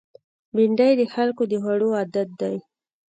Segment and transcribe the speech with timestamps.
[0.55, 2.55] بېنډۍ د خلکو د خوړو عادت دی